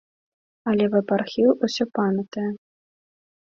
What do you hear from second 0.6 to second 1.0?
Але